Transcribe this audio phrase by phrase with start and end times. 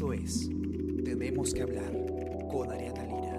[0.00, 0.48] Esto es
[1.04, 1.92] Tenemos que hablar
[2.50, 3.38] con Ariana Lira.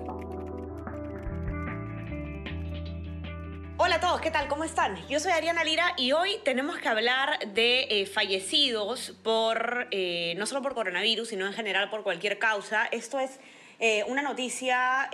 [3.77, 4.47] Hola a todos, ¿qué tal?
[4.47, 4.95] ¿Cómo están?
[5.07, 10.45] Yo soy Ariana Lira y hoy tenemos que hablar de eh, fallecidos por, eh, no
[10.45, 12.85] solo por coronavirus, sino en general por cualquier causa.
[12.91, 13.39] Esto es
[13.79, 15.09] eh, una noticia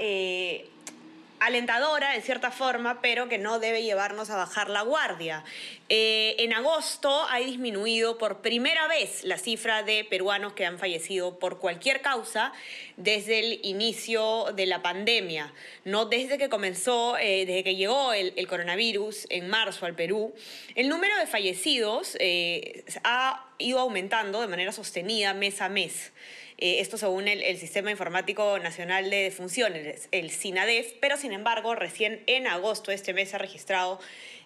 [1.40, 5.44] alentadora en cierta forma, pero que no debe llevarnos a bajar la guardia.
[5.90, 11.40] Eh, en agosto ha disminuido por primera vez la cifra de peruanos que han fallecido
[11.40, 12.52] por cualquier causa
[12.98, 15.54] desde el inicio de la pandemia,
[15.86, 20.34] no desde que comenzó, eh, desde que llegó el, el, coronavirus en marzo al Perú.
[20.76, 26.12] El número de fallecidos eh, ha ido aumentando de manera sostenida mes a mes.
[26.58, 32.24] Eh, esto según el, Sistema Informático Nacional de Defunciones, el SINADEF, pero sin embargo recién
[32.26, 34.00] en agosto de este mes se ha registrado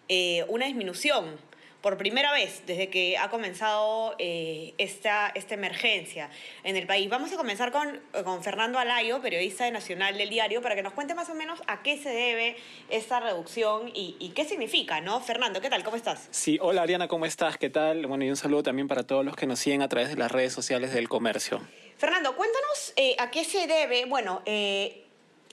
[0.09, 1.37] eh, una disminución
[1.81, 6.29] por primera vez desde que ha comenzado eh, esta, esta emergencia
[6.63, 7.09] en el país.
[7.09, 10.93] Vamos a comenzar con, con Fernando Alayo, periodista de Nacional del Diario, para que nos
[10.93, 12.55] cuente más o menos a qué se debe
[12.89, 15.21] esta reducción y, y qué significa, ¿no?
[15.21, 15.83] Fernando, ¿qué tal?
[15.83, 16.27] ¿Cómo estás?
[16.29, 17.57] Sí, hola Ariana, ¿cómo estás?
[17.57, 18.05] ¿Qué tal?
[18.05, 20.31] Bueno, y un saludo también para todos los que nos siguen a través de las
[20.31, 21.61] redes sociales del comercio.
[22.01, 25.03] Fernando, cuéntanos eh, a qué se debe, bueno, eh,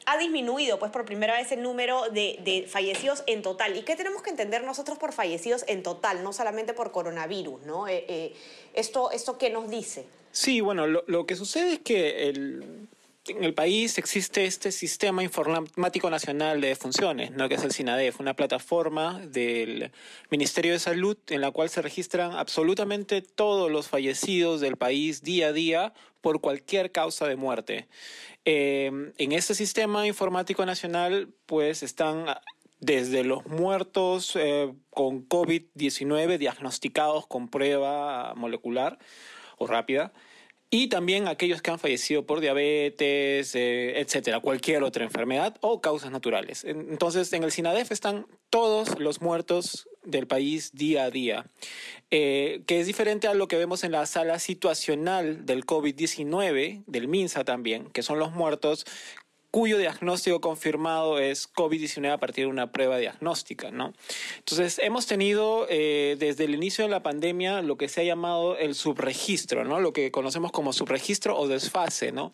[0.06, 3.76] ha disminuido pues por primera vez el número de, fallecidos en total.
[3.76, 7.60] ¿Y qué tenemos que entender nosotros por fallecidos en total, no solamente por coronavirus?
[7.66, 7.86] ¿no?
[7.86, 8.32] Eh,
[8.72, 10.06] esto, ¿Esto qué nos dice?
[10.32, 12.87] Sí, bueno, lo que sucede es que el,
[13.28, 17.48] en el país existe este Sistema Informático Nacional de Defunciones, ¿no?
[17.48, 19.90] que es el SINADEF, una plataforma del
[20.30, 25.48] Ministerio de Salud en la cual se registran absolutamente todos los fallecidos del país día
[25.48, 27.88] a día por cualquier causa de muerte.
[28.44, 32.26] Eh, en este Sistema Informático Nacional, pues están
[32.80, 38.98] desde los muertos eh, con COVID-19 diagnosticados con prueba molecular
[39.58, 40.12] o rápida,
[40.70, 46.10] y también aquellos que han fallecido por diabetes, eh, etcétera, cualquier otra enfermedad o causas
[46.10, 46.64] naturales.
[46.64, 51.46] Entonces, en el SINADEF están todos los muertos del país día a día,
[52.10, 57.08] eh, que es diferente a lo que vemos en la sala situacional del COVID-19, del
[57.08, 58.84] MINSA también, que son los muertos
[59.58, 63.92] cuyo diagnóstico confirmado es COVID-19 a partir de una prueba diagnóstica, ¿no?
[64.36, 68.56] Entonces, hemos tenido eh, desde el inicio de la pandemia lo que se ha llamado
[68.56, 69.80] el subregistro, ¿no?
[69.80, 72.32] Lo que conocemos como subregistro o desfase, ¿no?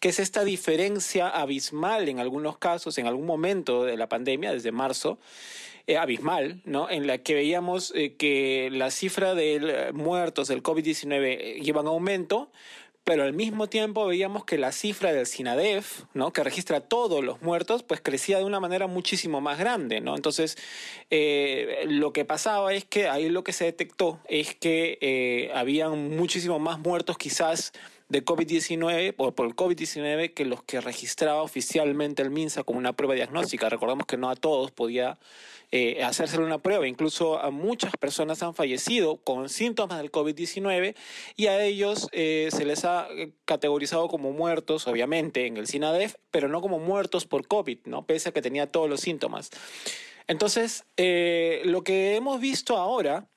[0.00, 4.72] que es esta diferencia abismal en algunos casos, en algún momento de la pandemia, desde
[4.72, 5.18] marzo,
[5.86, 6.90] eh, abismal, ¿no?
[6.90, 12.50] En la que veíamos eh, que la cifra de muertos del COVID-19 lleva en aumento,
[13.04, 16.32] pero al mismo tiempo veíamos que la cifra del SINADEF, ¿no?
[16.32, 20.00] que registra todos los muertos, pues crecía de una manera muchísimo más grande.
[20.00, 20.16] ¿no?
[20.16, 20.56] Entonces,
[21.10, 26.16] eh, lo que pasaba es que ahí lo que se detectó es que eh, habían
[26.16, 27.72] muchísimo más muertos quizás
[28.08, 32.94] de COVID-19 o por el COVID-19 que los que registraba oficialmente el MINSA como una
[32.94, 33.68] prueba diagnóstica.
[33.68, 35.18] Recordemos que no a todos podía
[35.70, 36.04] eh,
[36.38, 36.86] una prueba.
[36.86, 40.94] Incluso a muchas personas han fallecido con síntomas del COVID-19
[41.36, 43.08] y a ellos eh, se les ha
[43.44, 48.06] categorizado como muertos, obviamente, en el SINADEF, pero no como muertos por COVID, ¿no?
[48.06, 49.50] pese a que tenía todos los síntomas.
[50.26, 53.28] Entonces, eh, lo que hemos visto ahora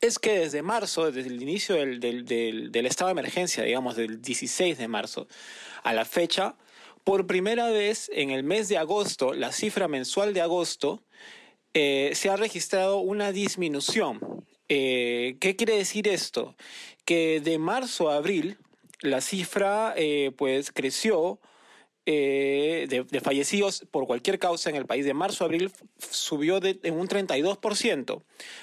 [0.00, 4.78] es que desde marzo, desde el inicio del, del, estado de emergencia, digamos, del 16
[4.78, 5.28] de marzo
[5.82, 6.56] a la fecha,
[7.04, 11.02] por primera vez en el mes de agosto, la cifra mensual de agosto,
[11.74, 14.20] eh, se ha registrado una disminución.
[14.68, 16.56] Eh, ¿Qué quiere decir esto?
[17.04, 18.58] Que de marzo a abril
[19.00, 21.40] la cifra eh, pues creció
[22.06, 26.80] de, de, fallecidos por cualquier causa en el país de marzo a abril subió de,
[26.82, 28.22] en un 32%.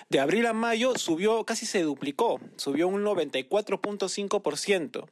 [0.09, 5.07] De abril a mayo subió, casi se duplicó, subió un 94.5%.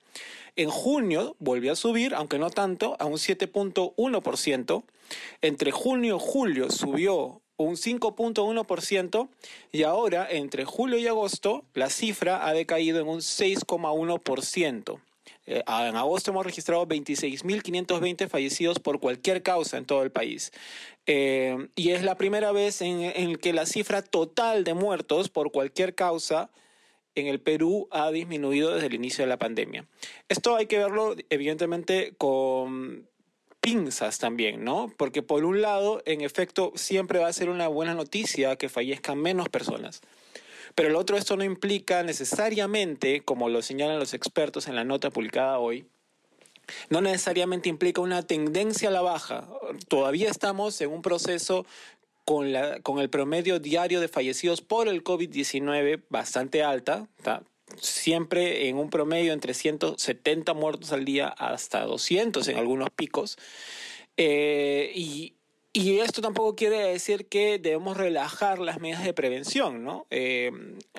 [0.57, 4.84] En junio volvió a subir, aunque no tanto, a un 7.1%.
[5.41, 9.29] Entre junio y julio subió un 5.1%
[9.72, 14.99] y ahora entre julio y agosto la cifra ha decaído en un 6,1%.
[15.47, 20.52] Eh, en agosto hemos registrado 26.520 fallecidos por cualquier causa en todo el país.
[21.05, 25.52] Eh, y es la primera vez en, en, que la cifra total de muertos por
[25.52, 26.49] cualquier causa
[27.13, 29.85] en el Perú ha disminuido desde el inicio de la pandemia.
[30.29, 33.07] Esto hay que verlo evidentemente con
[33.66, 34.94] pinzas también, ¿no?
[34.96, 39.17] Porque por un lado, en efecto, siempre va a ser una buena noticia que fallezcan
[39.17, 40.02] menos personas.
[40.76, 45.09] Pero el otro, esto no implica necesariamente, como lo señalan los expertos en la nota
[45.09, 45.88] publicada hoy,
[46.90, 49.47] no necesariamente implica una tendencia a la baja.
[49.88, 51.66] Todavía estamos en un proceso
[52.23, 57.08] con, la, con el promedio diario de fallecidos por el COVID-19 bastante alta,
[57.79, 63.38] siempre en un promedio entre 170 muertos al día hasta 200 en algunos picos.
[64.17, 65.34] Eh,
[65.77, 70.07] y esto tampoco quiere decir que debemos relajar las medidas de prevención, ¿no?
[70.09, 70.49] Eh,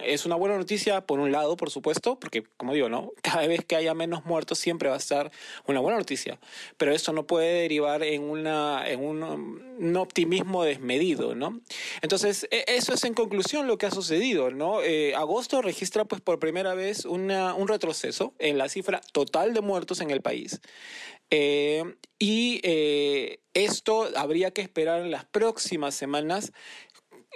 [0.05, 3.11] es una buena noticia por un lado, por supuesto, porque como digo, ¿no?
[3.23, 5.33] Cada vez que haya menos muertos siempre va a estar
[5.67, 6.39] una buena noticia,
[6.77, 11.59] pero esto no puede derivar en, una, en un, optimismo desmedido, ¿no?
[12.03, 14.83] Entonces, e, eso es en conclusión lo que ha sucedido, ¿no?
[14.83, 17.31] Eh, agosto registra pues por primera vez un
[17.67, 20.61] retroceso en la cifra total de muertos en el país.
[21.31, 21.85] Eh,
[22.19, 26.53] y eh, esto habría que esperar en las próximas semanas,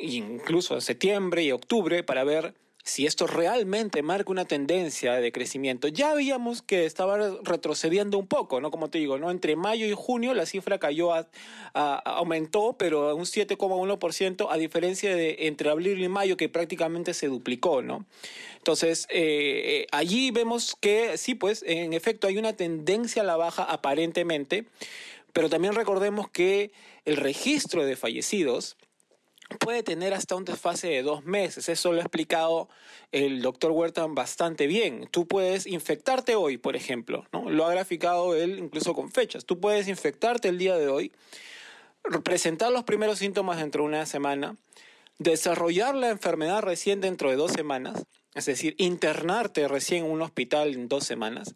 [0.00, 5.88] incluso septiembre y octubre, para ver si esto realmente marca una tendencia de crecimiento.
[5.88, 8.70] Ya veíamos que estaba retrocediendo un poco, ¿no?
[8.70, 9.30] Como te digo, ¿no?
[9.30, 11.28] Entre mayo y junio la cifra cayó, a,
[11.74, 17.82] aumentó, pero un 7,1%, a diferencia de entre abril y mayo, que prácticamente se duplicó,
[17.82, 18.06] ¿no?
[18.60, 23.36] Entonces, eh, eh, allí vemos que sí, pues, en efecto, hay una tendencia a la
[23.36, 24.66] baja aparentemente,
[25.32, 26.72] pero también recordemos que
[27.06, 28.76] el registro de fallecidos,
[29.58, 31.68] puede tener hasta un desfase de dos meses.
[31.68, 32.68] Eso lo ha explicado
[33.12, 35.08] el doctor Huerta bastante bien.
[35.10, 37.50] Tú puedes infectarte hoy, por ejemplo, ¿no?
[37.50, 39.44] Lo ha graficado él incluso con fechas.
[39.44, 41.12] Tú puedes infectarte el día de hoy,
[42.22, 44.56] presentar los primeros síntomas dentro de una semana,
[45.18, 50.74] desarrollar la enfermedad recién dentro de dos semanas, es decir, internarte recién en un hospital
[50.74, 51.54] en dos semanas,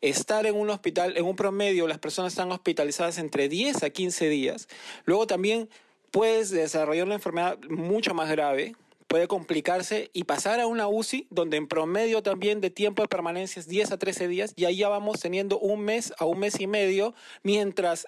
[0.00, 4.28] estar en un hospital, en un promedio, las personas están hospitalizadas entre 10 a 15
[4.28, 4.68] días,
[5.04, 5.68] luego también
[6.10, 8.74] puedes desarrollar una enfermedad mucho más grave,
[9.08, 13.58] puede complicarse y pasar a una UCI donde en promedio también de tiempo de permanencia
[13.58, 16.60] es 10 a 13 días y ahí ya vamos teniendo un mes a un mes
[16.60, 18.06] y medio mientras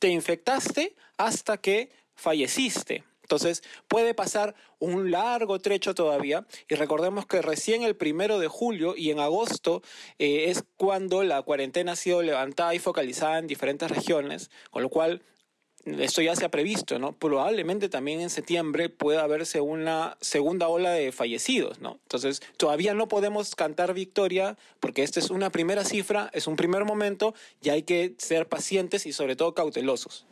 [0.00, 3.04] te infectaste hasta que falleciste.
[3.28, 8.94] Entonces puede pasar un largo trecho todavía y recordemos que recién el primero de julio
[8.96, 9.82] y en agosto
[10.18, 14.88] eh, es cuando la cuarentena ha sido levantada y focalizada en diferentes regiones, con lo
[14.88, 15.20] cual
[15.84, 17.12] esto ya se ha previsto, ¿no?
[17.12, 21.98] Probablemente también en septiembre pueda haberse una segunda ola de fallecidos, ¿no?
[22.04, 26.84] Entonces, todavía no podemos cantar victoria porque esta es una primera cifra, es un primer
[26.86, 30.24] momento y hay que ser pacientes y sobre todo cautelosos.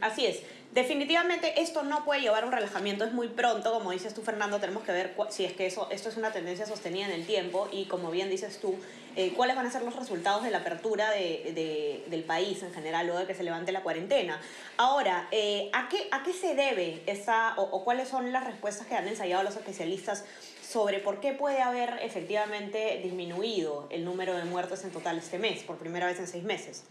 [0.00, 0.42] Así es.
[0.74, 4.58] Definitivamente esto no puede llevar a un relajamiento, es muy pronto, como dices tú Fernando,
[4.58, 7.68] tenemos que ver si es que eso, esto es una tendencia sostenida en el tiempo
[7.70, 8.74] y como bien dices tú,
[9.14, 13.06] eh, cuáles van a ser los resultados de la apertura de, del país en general
[13.06, 14.40] luego de que se levante la cuarentena.
[14.76, 18.96] Ahora, eh, ¿a, qué, ¿a qué se debe esa, o, cuáles son las respuestas que
[18.96, 20.24] han ensayado los especialistas
[20.68, 25.62] sobre por qué puede haber efectivamente disminuido el número de muertos en total este mes,
[25.62, 26.82] por primera vez en seis meses?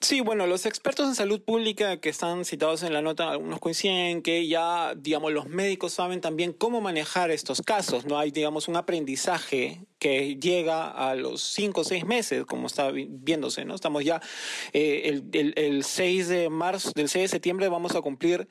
[0.00, 4.22] Sí, bueno, los expertos en salud pública que están citados en la nota, algunos coinciden
[4.22, 8.06] que ya, digamos, los médicos saben también cómo manejar estos casos.
[8.06, 12.92] No hay, digamos, un aprendizaje que llega a los cinco o seis meses, como está
[12.92, 13.74] viéndose, ¿no?
[13.74, 14.22] Estamos ya,
[14.72, 18.48] eh, el, el, el 6 de marzo, del 6 de septiembre vamos a cumplir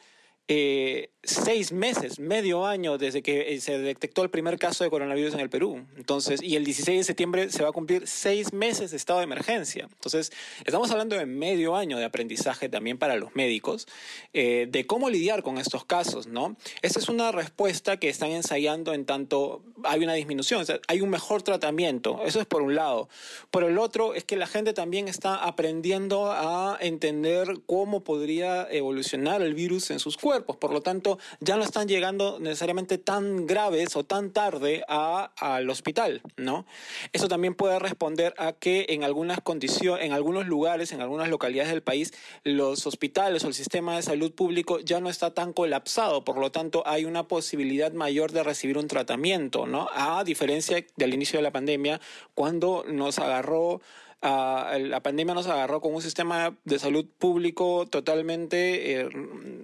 [0.49, 5.33] eh, seis meses, medio año desde que eh, se detectó el primer caso de coronavirus
[5.33, 5.85] en el Perú.
[5.97, 9.25] Entonces, y el 16 de septiembre se va a cumplir seis meses de estado de
[9.25, 9.89] emergencia.
[9.91, 10.31] Entonces,
[10.63, 13.87] estamos hablando de medio año de aprendizaje también para los médicos
[14.31, 16.55] eh, de cómo lidiar con estos casos, ¿no?
[16.81, 21.01] Esta es una respuesta que están ensayando en tanto hay una disminución, o sea, hay
[21.01, 22.21] un mejor tratamiento.
[22.25, 23.09] Eso es por un lado.
[23.51, 29.41] Por el otro, es que la gente también está aprendiendo a entender cómo podría evolucionar
[29.41, 33.95] el virus en sus cuerpos por lo tanto, ya no están llegando necesariamente tan graves
[33.95, 36.65] o tan tarde al hospital, ¿no?
[37.13, 41.71] Eso también puede responder a que en algunas condiciones, en algunos lugares, en algunas localidades
[41.71, 42.13] del país,
[42.43, 46.51] los hospitales o el sistema de salud público ya no está tan colapsado, por lo
[46.51, 49.89] tanto, hay una posibilidad mayor de recibir un tratamiento, ¿no?
[49.93, 51.99] A diferencia del inicio de la pandemia,
[52.33, 53.81] cuando nos agarró
[54.21, 59.09] la pandemia nos agarró con un sistema de salud público totalmente eh,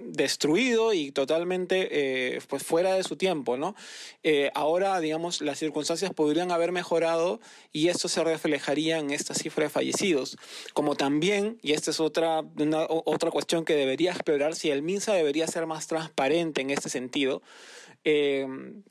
[0.09, 3.75] destruido y totalmente eh, pues fuera de su tiempo, ¿no?
[4.21, 7.39] Eh, ahora, digamos, las circunstancias podrían haber mejorado
[7.71, 10.37] y esto se reflejaría en esta cifra de fallecidos.
[10.73, 12.43] Como también, y esta es otra,
[12.87, 17.41] otra cuestión que debería explorar, si el MINSA debería ser más transparente en este sentido,
[18.05, 18.45] eh,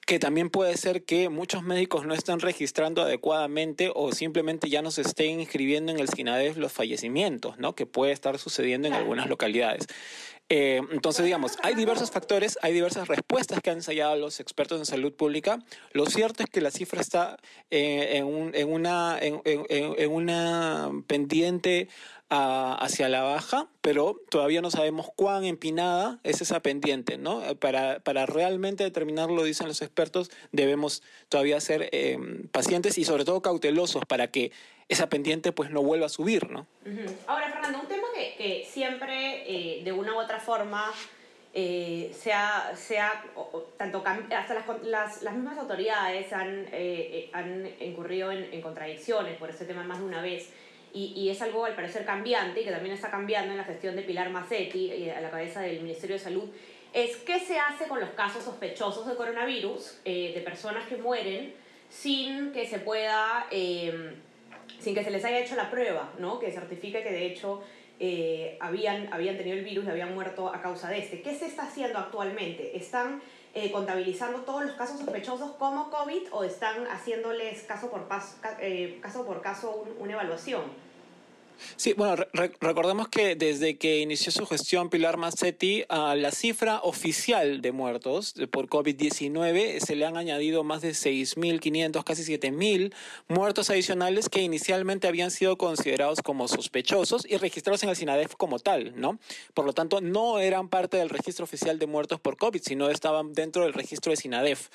[0.07, 4.91] que también puede ser que muchos médicos no estén registrando adecuadamente o simplemente ya no
[4.91, 7.75] se estén inscribiendo en el SINADEF los fallecimientos, ¿no?
[7.75, 9.87] que puede estar sucediendo en algunas localidades.
[10.55, 14.85] Eh, entonces, digamos, hay diversos factores, hay diversas respuestas que han ensayado los expertos en
[14.85, 15.61] salud pública.
[15.93, 17.39] Lo cierto es que la cifra está
[17.71, 21.89] eh, en, en, una, en, en, una pendiente
[22.29, 27.41] hacia la baja, pero todavía no sabemos cuán empinada es esa pendiente, ¿no?
[27.57, 32.19] Para, para realmente determinarlo, dicen los expertos, debemos todavía ser eh,
[32.51, 34.53] pacientes y sobre todo cautelosos para que
[34.89, 36.67] esa pendiente pues no vuelva a subir, ¿no?
[37.27, 40.93] Ahora, Fernando, un tema que, siempre eh, de una u otra forma
[41.55, 43.25] eh, sea, sea
[43.77, 44.03] tanto
[44.35, 46.67] hasta las, las, las, mismas autoridades han,
[47.33, 50.51] han incurrido en, en contradicciones por ese tema más de una vez
[50.95, 54.03] y, es algo al parecer cambiante y que también está cambiando en la gestión de
[54.03, 56.45] Pilar Massetti eh, a la cabeza del Ministerio de Salud,
[56.93, 61.55] es qué se hace con los casos sospechosos de coronavirus, eh, de personas que mueren
[61.89, 64.15] sin que se pueda, em,
[64.79, 66.39] sin que se les haya hecho la prueba, ¿no?
[66.39, 67.63] que certifique que de hecho
[68.05, 71.23] eh, habían, habían tenido el virus y habían muerto a causa de este.
[71.23, 72.77] ¿Qué se está haciendo actualmente?
[72.77, 73.23] ¿Están
[73.71, 79.87] contabilizando todos los casos sospechosos como COVID o están haciéndoles caso por, caso, por caso
[80.01, 80.63] una evaluación?
[81.77, 82.25] Sí, bueno,
[82.61, 88.35] recordemos que desde que inició su gestión Pilar Massetti, a la cifra oficial de muertos
[88.51, 92.93] por COVID-19 se le han añadido más de 6.500, casi 7.000
[93.29, 98.59] muertos adicionales que inicialmente habían sido considerados como sospechosos y registrados en el SINADEF como
[98.59, 99.19] tal, ¿no?
[99.55, 103.33] Por lo tanto, no eran parte del registro oficial de muertos por COVID, sino estaban
[103.33, 104.69] dentro del registro de SINADEF.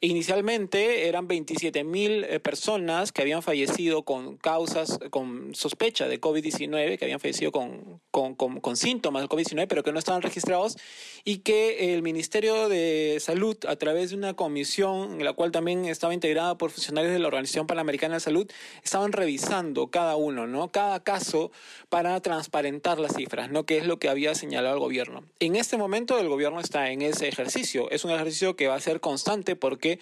[0.00, 7.04] Inicialmente eran 27.000 eh, personas que habían fallecido con causas, con sospecha de COVID-19, que
[7.04, 10.76] habían fallecido con, con, con, síntomas del COVID-19, pero que no estaban registrados,
[11.24, 15.84] y que el Ministerio de Salud, a través de una comisión en la cual también
[15.84, 18.50] estaba integrada por funcionarios de la Organización Panamericana de Salud,
[18.82, 20.68] estaban revisando cada uno, ¿no?
[20.68, 21.50] Cada caso
[21.88, 23.64] para transparentar las cifras, ¿no?
[23.64, 25.24] Que es lo que había señalado el gobierno.
[25.40, 27.90] En este momento el gobierno está en ese ejercicio.
[27.90, 29.98] Es un ejercicio que va a ser constante porque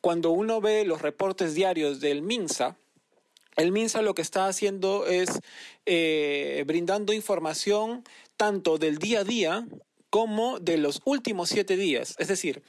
[0.00, 2.76] cuando uno ve los reportes diarios del MINSA,
[3.56, 5.40] el MINSA lo que está haciendo es
[5.86, 8.04] eh, brindando información
[8.36, 9.66] tanto del día a día
[10.08, 12.16] como de los últimos siete días.
[12.18, 12.62] Es decir,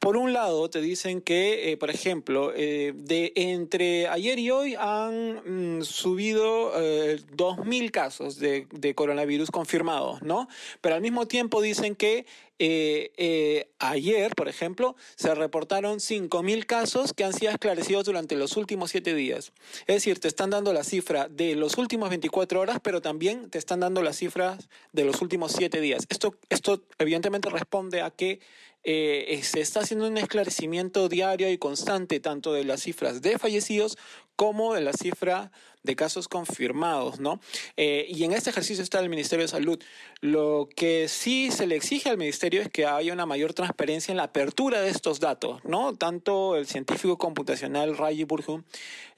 [0.00, 4.74] por un lado te dicen que, eh, por ejemplo, eh, de entre ayer y hoy
[4.76, 10.48] han mm, subido 2.000 casos de, coronavirus confirmados, ¿no?
[10.80, 12.26] Pero al mismo tiempo dicen que
[12.62, 18.58] eh, eh, ayer, por ejemplo, se reportaron 5.000 casos que han sido esclarecidos durante los
[18.58, 19.52] últimos 7 días.
[19.86, 23.56] Es decir, te están dando la cifra de los últimos 24 horas, pero también te
[23.56, 26.04] están dando las cifras de los últimos 7 días.
[26.10, 28.40] Esto, esto evidentemente responde a que
[28.84, 33.98] eh, se está haciendo un esclarecimiento diario y constante tanto de las cifras de fallecidos
[34.36, 37.40] como de la cifra de casos confirmados, ¿no?
[37.76, 39.82] Eh, y en este ejercicio está el Ministerio de Salud.
[40.20, 44.18] Lo que sí se le exige al Ministerio es que haya una mayor transparencia en
[44.18, 45.94] la apertura de estos datos, ¿no?
[45.94, 48.62] Tanto el científico computacional Raji Burhu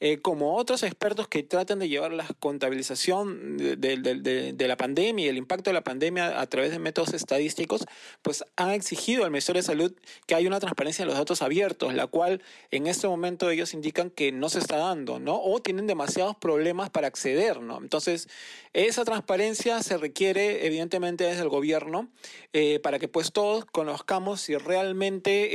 [0.04, 5.36] eh, como otros expertos que tratan de llevar la contabilización de, la pandemia y el
[5.36, 7.86] impacto de la pandemia a través de métodos estadísticos,
[8.20, 9.92] pues han exigido al Ministerio de Salud
[10.26, 14.10] que haya una transparencia en los datos abiertos, la cual en este momento ellos indican
[14.10, 15.40] que no se está dando, ¿no?
[15.42, 17.78] O tienen demasiados problemas para acceder, ¿no?
[17.78, 18.28] Entonces,
[18.72, 22.08] esa transparencia se requiere evidentemente desde el gobierno
[22.52, 25.48] eh, para que pues todos conozcamos si realmente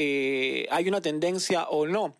[0.61, 2.15] eh, hay una tendencia o no.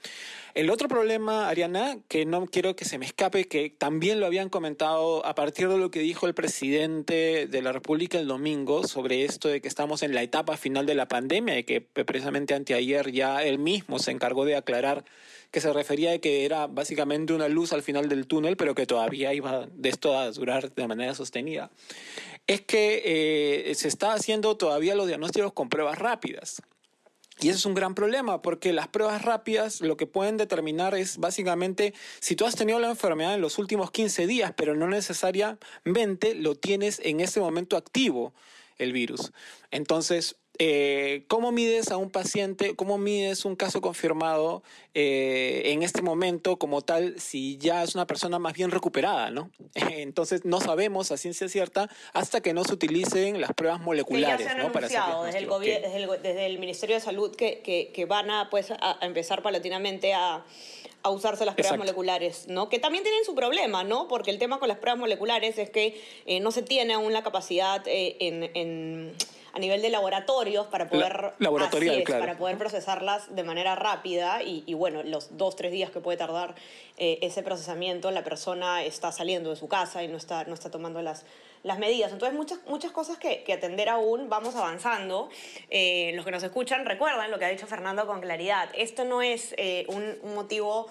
[0.58, 4.50] El otro problema, Ariana, que no quiero que se me escape, que también lo habían
[4.50, 9.24] comentado a partir de lo que dijo el presidente de la República el domingo sobre
[9.24, 13.12] esto de que estamos en la etapa final de la pandemia y que precisamente anteayer
[13.12, 15.06] ya él mismo se encargó de aclarar
[15.52, 18.88] que se refería a que era básicamente una luz al final del túnel, pero que
[18.88, 21.70] todavía iba de esto a durar de manera sostenida.
[22.48, 26.64] Es que eh, se está haciendo todavía los diagnósticos con pruebas rápidas.
[27.40, 31.18] Y eso es un gran problema porque las pruebas rápidas lo que pueden determinar es
[31.18, 36.34] básicamente si tú has tenido la enfermedad en los últimos 15 días, pero no necesariamente
[36.36, 38.34] lo tienes en ese momento activo
[38.78, 39.32] el virus.
[39.72, 46.02] Entonces, eh, ¿cómo mides a un paciente, cómo mides un caso confirmado eh, en este
[46.02, 49.52] momento como tal si ya es una persona más bien recuperada, ¿no?
[49.76, 54.44] Entonces no sabemos a ciencia cierta hasta que no se utilicen las pruebas moleculares, que
[54.44, 54.78] ya se han ¿no?
[54.78, 58.50] Anunciado desde, el desde, el, desde, el Ministerio de Salud que, que, que van a,
[58.50, 60.44] pues, a empezar paulatinamente a
[61.04, 62.68] a usarse las pruebas moleculares, ¿no?
[62.70, 64.08] Que también tienen su problema, ¿no?
[64.08, 67.24] Porque el tema con las pruebas moleculares es que eh, no se tiene aún la
[67.24, 69.14] capacidad en
[69.54, 71.34] a nivel de laboratorios para poder,
[72.08, 76.56] para poder procesarlas de manera rápida y, bueno, los dos, tres días que puede tardar
[76.98, 80.70] eh, ese procesamiento, la persona está saliendo de su casa y no está, no está
[80.72, 81.26] tomando las,
[81.64, 82.12] las medidas.
[82.12, 85.30] Entonces, muchas, muchas cosas que, que atender aún, vamos avanzando.
[85.70, 88.70] Eh, los que nos escuchan recuerdan lo que ha dicho Fernando con claridad.
[88.74, 90.88] Esto no es eh, un, un motivo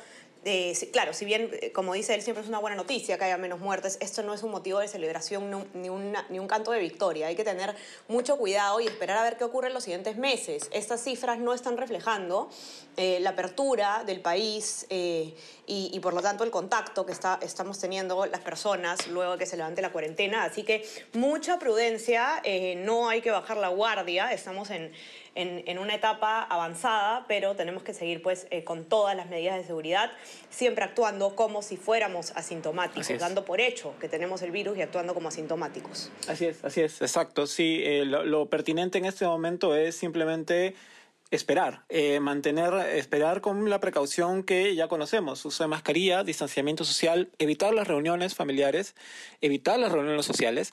[0.93, 3.59] claro, si bien, eh, como dice él, siempre es una buena noticia que haya menos
[3.59, 7.27] muertes, esto no es un motivo de celebración ni, ni un canto de victoria.
[7.27, 7.75] Hay que tener
[8.07, 10.69] mucho cuidado y esperar a ver qué ocurre en los siguientes meses.
[10.73, 12.49] Estas cifras no están reflejando
[12.97, 15.35] eh, la apertura del país eh,
[15.67, 19.57] y, por lo tanto el contacto que estamos teniendo las personas luego de que se
[19.57, 20.45] levante la cuarentena.
[20.45, 22.41] Así que mucha prudencia,
[22.77, 24.93] no hay que bajar la guardia, estamos en
[25.37, 29.65] en, una etapa avanzada, pero tenemos que seguir pues eh, con todas las medidas de
[29.65, 30.11] seguridad,
[30.51, 35.15] siempre actuando como si fuéramos asintomáticos, dando por hecho que tenemos el virus y actuando
[35.15, 36.11] como asintomáticos.
[36.27, 37.47] Así es, así es, exacto.
[37.47, 40.75] Sí, eh, lo, pertinente en este momento es simplemente
[41.31, 47.31] esperar, eh, mantener, esperar con la precaución que ya conocemos, uso de mascarilla, distanciamiento social,
[47.39, 48.95] evitar las reuniones familiares,
[49.41, 50.73] evitar las reuniones sociales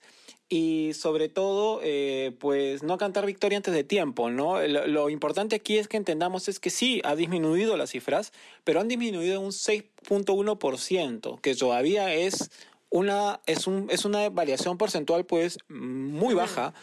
[0.53, 4.61] y sobre todo, eh, pues no cantar victoria antes de tiempo, ¿no?
[4.61, 8.31] Lo, importante aquí es que entendamos es que sí, ha disminuido las cifras,
[8.63, 12.51] pero han disminuido un 6.1%, que todavía es
[12.91, 16.75] una, es, un, es una variación porcentual pues muy baja.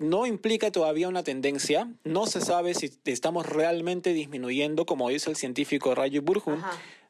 [0.00, 5.36] No implica todavía una tendencia, no se sabe si estamos realmente disminuyendo, como dice el
[5.36, 6.62] científico Rayo Burjun,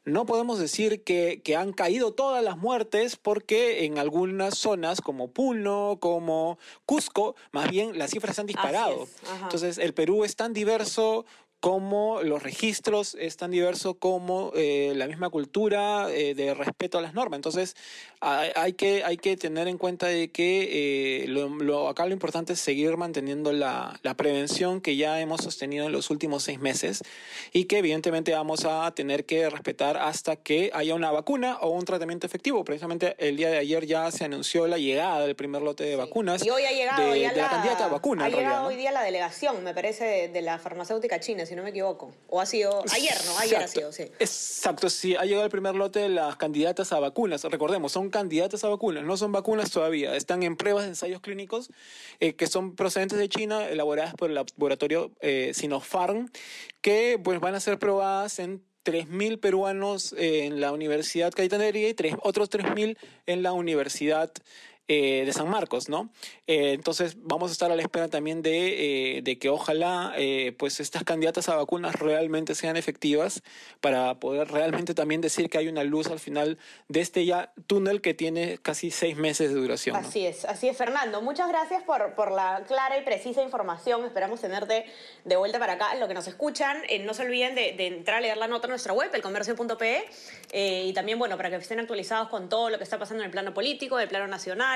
[0.03, 5.99] no podemos decir que, han caído todas las muertes porque en algunas zonas como Puno,
[6.01, 9.07] como Cusco, más bien las cifras han disparado.
[9.43, 11.25] Entonces el Perú es tan diverso
[11.61, 17.01] como los registros es tan diverso como eh, la misma cultura eh, de respeto a
[17.01, 17.37] las normas.
[17.37, 17.75] Entonces,
[18.19, 22.59] hay, que, hay que tener en cuenta de que eh, lo, acá lo importante es
[22.59, 27.03] seguir manteniendo la, la, prevención que ya hemos sostenido en los últimos seis meses
[27.51, 31.85] y que evidentemente vamos a tener que respetar hasta que haya una vacuna o un
[31.85, 32.63] tratamiento efectivo.
[32.63, 36.45] Precisamente el día de ayer ya se anunció la llegada del primer lote de vacunas.
[36.45, 38.25] Y hoy ha llegado de, ya la, candidata a vacuna.
[38.25, 41.71] Ha llegado hoy día la delegación, me parece, de la farmacéutica china si no me
[41.71, 42.13] equivoco.
[42.29, 43.37] O ha sido ayer, ¿no?
[43.37, 44.03] Ayer ha sido, sí.
[44.19, 47.43] Exacto, sí, ha llegado el primer lote de las candidatas a vacunas.
[47.43, 50.15] Recordemos, son candidatas a vacunas, no son vacunas todavía.
[50.15, 51.69] Están en pruebas de ensayos clínicos
[52.21, 56.31] eh, que son procedentes de China, elaboradas por el laboratorio eh, Sinopharm,
[56.79, 62.15] que pues, van a ser probadas en 3.000 peruanos en la Universidad Cayetana y tres,
[62.23, 64.31] otros 3.000 en la Universidad
[64.87, 66.09] eh, de San Marcos, ¿no?
[66.47, 70.13] Eh, entonces vamos a estar a la espera también de, eh, de que ojalá
[70.57, 73.41] pues estas candidatas a vacunas realmente sean efectivas
[73.79, 76.57] para poder realmente también decir que hay una luz al final
[76.89, 79.95] de este ya túnel que tiene casi seis meses de duración.
[79.95, 81.21] Así es, así es, Fernando.
[81.21, 84.03] Muchas gracias por, por la clara y precisa información.
[84.03, 84.85] Esperamos tenerte
[85.23, 85.95] de vuelta para acá.
[85.95, 88.71] Lo que nos escuchan, no se olviden de, de, entrar a leer la nota en
[88.71, 90.03] nuestra web, elcomercio.pe,
[90.53, 93.31] y también, bueno, para que estén actualizados con todo lo que está pasando en el
[93.31, 94.70] plano político, en el plano nacional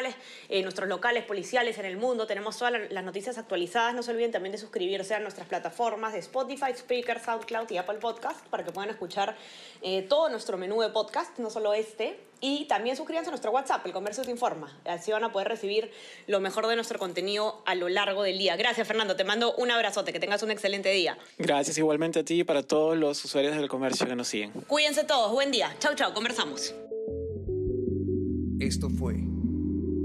[0.49, 2.27] en nuestros locales policiales en el mundo.
[2.27, 3.93] Tenemos todas las noticias actualizadas.
[3.93, 7.99] No se olviden también de suscribirse a nuestras plataformas de Spotify, Speaker, SoundCloud y Apple
[7.99, 9.35] Podcast para que puedan escuchar
[9.81, 12.19] eh, todo nuestro menú de podcast, no solo este.
[12.41, 14.77] Y también suscríbanse a nuestro WhatsApp, El Comercio Te Informa.
[14.85, 15.89] Así van a poder recibir
[16.27, 18.55] lo mejor de nuestro contenido a lo largo del día.
[18.55, 19.15] Gracias, Fernando.
[19.15, 20.11] Te mando un abrazote.
[20.11, 21.17] Que tengas un excelente día.
[21.37, 24.51] Gracias igualmente a ti y para todos los usuarios del comercio que nos siguen.
[24.67, 25.31] Cuídense todos.
[25.31, 25.75] Buen día.
[25.79, 26.13] Chau, chau.
[26.13, 26.75] Conversamos.
[28.59, 29.15] Esto fue